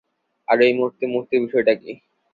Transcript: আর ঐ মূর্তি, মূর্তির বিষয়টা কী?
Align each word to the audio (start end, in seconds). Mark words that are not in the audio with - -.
আর 0.47 0.57
ঐ 0.61 0.77
মূর্তি, 0.77 1.05
মূর্তির 1.07 1.43
বিষয়টা 1.45 1.73
কী? 1.81 1.91